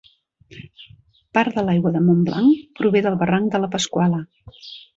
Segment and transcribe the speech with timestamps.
[1.37, 4.27] Part de l'aigua de Montblanc prové del barranc de la Pasquala.